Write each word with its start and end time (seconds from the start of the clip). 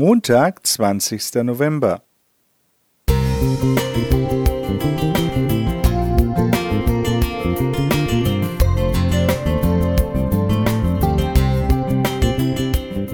Montag, 0.00 0.64
20. 0.64 1.42
November. 1.42 2.02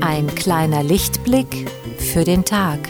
Ein 0.02 0.26
kleiner 0.34 0.82
Lichtblick 0.82 1.70
für 1.96 2.24
den 2.24 2.44
Tag. 2.44 2.80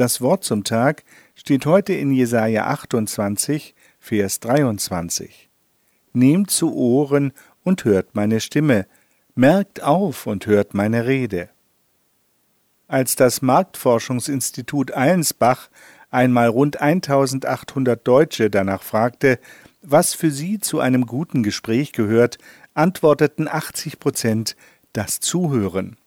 Das 0.00 0.22
Wort 0.22 0.44
zum 0.44 0.64
Tag 0.64 1.04
steht 1.34 1.66
heute 1.66 1.92
in 1.92 2.10
Jesaja 2.10 2.68
28, 2.68 3.74
Vers 3.98 4.40
23. 4.40 5.50
Nehmt 6.14 6.50
zu 6.50 6.74
Ohren 6.74 7.34
und 7.64 7.84
hört 7.84 8.14
meine 8.14 8.40
Stimme, 8.40 8.86
merkt 9.34 9.82
auf 9.82 10.26
und 10.26 10.46
hört 10.46 10.72
meine 10.72 11.04
Rede. 11.04 11.50
Als 12.88 13.14
das 13.14 13.42
Marktforschungsinstitut 13.42 14.92
Allensbach 14.92 15.68
einmal 16.10 16.48
rund 16.48 16.80
1800 16.80 18.00
Deutsche 18.08 18.48
danach 18.48 18.82
fragte, 18.82 19.38
was 19.82 20.14
für 20.14 20.30
sie 20.30 20.60
zu 20.60 20.80
einem 20.80 21.04
guten 21.04 21.42
Gespräch 21.42 21.92
gehört, 21.92 22.38
antworteten 22.72 23.48
80 23.48 23.98
Prozent 24.00 24.56
das 24.94 25.20
Zuhören. 25.20 25.98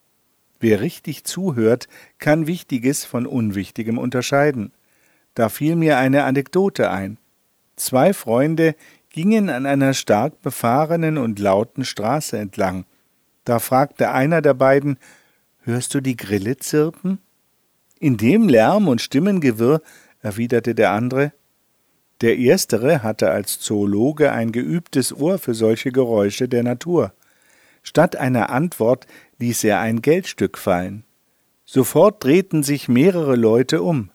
Wer 0.64 0.80
richtig 0.80 1.26
zuhört, 1.26 1.90
kann 2.20 2.48
Wichtiges 2.48 3.04
von 3.04 3.28
Unwichtigem 3.28 3.98
unterscheiden. 3.98 4.72
Da 5.34 5.50
fiel 5.50 5.76
mir 5.76 5.98
eine 5.98 6.24
Anekdote 6.24 6.90
ein. 6.90 7.18
Zwei 7.76 8.14
Freunde 8.14 8.74
gingen 9.10 9.50
an 9.50 9.66
einer 9.66 9.94
stark 9.94 10.42
befahrenen 10.42 11.18
und 11.18 11.38
lauten 11.38 11.84
Straße 11.84 12.38
entlang. 12.38 12.86
Da 13.44 13.60
fragte 13.60 14.12
einer 14.12 14.42
der 14.42 14.54
beiden 14.54 15.00
Hörst 15.64 15.94
du 15.96 16.00
die 16.00 16.16
Grille 16.16 16.56
zirpen? 16.56 17.20
In 18.00 18.16
dem 18.16 18.48
Lärm 18.48 18.88
und 18.88 19.02
Stimmengewirr, 19.02 19.82
erwiderte 20.22 20.76
der 20.76 20.92
andere. 20.92 21.34
Der 22.22 22.38
erstere 22.38 23.04
hatte 23.04 23.32
als 23.32 23.60
Zoologe 23.60 24.32
ein 24.32 24.54
geübtes 24.54 25.12
Ohr 25.12 25.40
für 25.40 25.56
solche 25.56 25.92
Geräusche 25.92 26.48
der 26.48 26.64
Natur. 26.64 27.12
Statt 27.84 28.16
einer 28.16 28.50
Antwort 28.50 29.06
ließ 29.38 29.64
er 29.66 29.80
ein 29.80 30.02
Geldstück 30.02 30.58
fallen. 30.58 31.04
Sofort 31.66 32.24
drehten 32.24 32.64
sich 32.64 32.88
mehrere 32.88 33.36
Leute 33.36 33.84
um. 33.84 34.10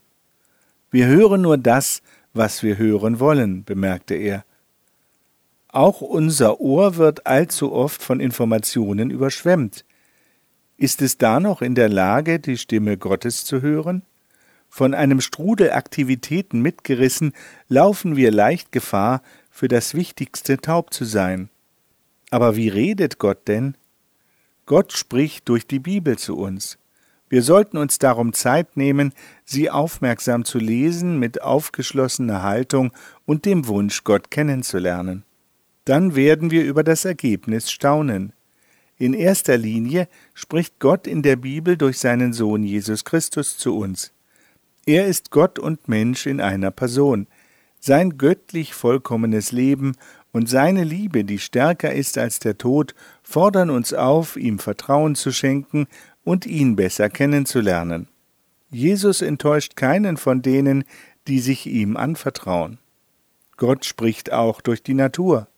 Wir 0.91 1.07
hören 1.07 1.43
nur 1.43 1.59
das, 1.59 2.03
was 2.33 2.63
wir 2.63 2.79
hören 2.79 3.21
wollen, 3.21 3.65
bemerkte 3.65 4.15
er. 4.15 4.45
Auch 5.69 6.01
unser 6.01 6.61
Ohr 6.61 6.97
wird 6.97 7.27
allzu 7.27 7.73
oft 7.73 8.03
von 8.03 8.21
Informationen 8.21 9.11
überschwemmt. 9.11 9.85
Ist 10.79 11.03
es 11.03 11.19
da 11.19 11.41
noch 11.41 11.61
in 11.61 11.75
der 11.75 11.89
Lage, 11.89 12.41
die 12.41 12.57
Stimme 12.57 12.97
Gottes 12.97 13.45
zu 13.45 13.61
hören? 13.61 14.03
Von 14.71 14.95
einem 14.95 15.21
Strudel 15.21 15.73
Aktivitäten 15.73 16.63
mitgerissen, 16.63 17.33
laufen 17.69 18.17
wir 18.17 18.31
leicht 18.31 18.73
Gefahr, 18.73 19.23
für 19.51 19.69
das 19.69 19.95
Wichtigste 19.95 20.59
taub 20.59 20.95
zu 20.95 21.05
sein. 21.05 21.51
Aber 22.31 22.57
wie 22.57 22.69
redet 22.69 23.19
Gott 23.19 23.49
denn? 23.49 23.77
Gott 24.67 24.93
spricht 24.93 25.49
durch 25.49 25.67
die 25.67 25.79
Bibel 25.79 26.19
zu 26.19 26.37
uns. 26.37 26.79
Wir 27.31 27.43
sollten 27.43 27.77
uns 27.77 27.99
darum 27.99 28.33
Zeit 28.33 28.77
nehmen, 28.77 29.13
sie 29.45 29.71
aufmerksam 29.71 30.45
zu 30.45 30.59
lesen, 30.59 31.19
mit 31.19 31.43
aufgeschlossener 31.43 32.43
Haltung 32.43 32.93
und 33.27 33.45
dem 33.45 33.67
Wunsch, 33.67 34.05
Gott 34.05 34.31
kennenzulernen. 34.31 35.25
Dann 35.85 36.15
werden 36.15 36.51
wir 36.51 36.65
über 36.65 36.83
das 36.85 37.05
Ergebnis 37.05 37.71
staunen. 37.71 38.33
In 38.97 39.15
erster 39.15 39.57
Linie 39.57 40.09
spricht 40.35 40.81
Gott 40.81 41.07
in 41.07 41.23
der 41.23 41.37
Bibel 41.37 41.77
durch 41.77 41.99
seinen 41.99 42.33
Sohn 42.33 42.63
Jesus 42.63 43.05
Christus 43.05 43.57
zu 43.57 43.77
uns. 43.77 44.13
Er 44.87 45.07
ist 45.07 45.31
Gott 45.31 45.59
und 45.59 45.87
Mensch 45.89 46.27
in 46.27 46.41
einer 46.41 46.71
Person. 46.71 47.27
Sein 47.79 48.19
göttlich 48.19 48.75
vollkommenes 48.75 49.53
Leben 49.53 49.95
und 50.33 50.49
seine 50.49 50.85
Liebe, 50.85 51.25
die 51.25 51.39
stärker 51.39 51.93
ist 51.93 52.19
als 52.19 52.39
der 52.39 52.59
Tod, 52.59 52.95
fordern 53.23 53.71
uns 53.71 53.95
auf, 53.95 54.37
ihm 54.37 54.59
Vertrauen 54.59 55.15
zu 55.15 55.33
schenken 55.33 55.87
und 56.25 56.47
ihn 56.47 56.77
besser 56.77 57.09
kennenzulernen. 57.09 58.09
Jesus 58.71 59.23
enttäuscht 59.23 59.77
keinen 59.77 60.17
von 60.17 60.43
denen, 60.43 60.85
die 61.27 61.41
sich 61.41 61.67
ihm 61.67 61.97
anvertrauen. 61.97 62.79
Gott 63.57 63.85
spricht 63.85 64.33
auch 64.33 64.61
durch 64.61 64.83
die 64.83 64.95
Natur. 64.95 65.49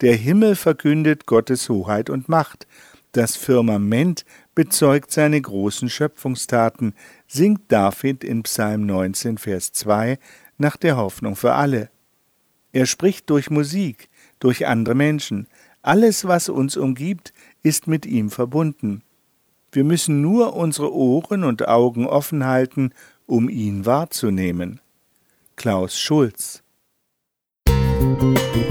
Der 0.00 0.16
Himmel 0.16 0.56
verkündet 0.56 1.26
Gottes 1.26 1.68
Hoheit 1.68 2.10
und 2.10 2.28
Macht, 2.28 2.66
das 3.12 3.36
Firmament 3.36 4.24
bezeugt 4.54 5.10
seine 5.10 5.40
großen 5.40 5.90
Schöpfungstaten, 5.90 6.94
singt 7.26 7.62
David 7.68 8.22
in 8.22 8.44
Psalm 8.44 8.86
19, 8.86 9.38
Vers 9.38 9.72
2 9.72 10.18
nach 10.58 10.76
der 10.76 10.96
Hoffnung 10.96 11.34
für 11.34 11.54
alle. 11.54 11.90
Er 12.72 12.86
spricht 12.86 13.30
durch 13.30 13.50
Musik, 13.50 14.08
durch 14.38 14.66
andere 14.66 14.94
Menschen. 14.94 15.48
Alles, 15.82 16.26
was 16.26 16.48
uns 16.48 16.76
umgibt, 16.76 17.32
ist 17.62 17.86
mit 17.86 18.06
ihm 18.06 18.30
verbunden. 18.30 19.02
Wir 19.72 19.84
müssen 19.84 20.20
nur 20.20 20.54
unsere 20.54 20.92
Ohren 20.94 21.44
und 21.44 21.68
Augen 21.68 22.06
offen 22.06 22.46
halten, 22.46 22.92
um 23.26 23.48
ihn 23.48 23.86
wahrzunehmen. 23.86 24.80
Klaus 25.56 25.98
Schulz 25.98 26.62
Musik 27.68 28.69